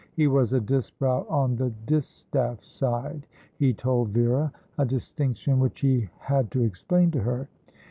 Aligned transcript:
He 0.15 0.25
was 0.25 0.51
a 0.51 0.59
Disbrowe 0.59 1.27
on 1.29 1.57
the 1.57 1.69
Distaff 1.85 2.63
side, 2.63 3.27
he 3.55 3.71
told 3.71 4.09
Vera, 4.09 4.51
a 4.79 4.83
distinction 4.83 5.59
which 5.59 5.81
he 5.81 6.09
had 6.17 6.49
to 6.49 6.63
explain 6.63 7.11
to 7.11 7.19
her. 7.19 7.47